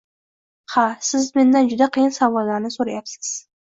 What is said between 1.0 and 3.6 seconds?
siz mendan juda qiyin savollarni soʻrayapsiz.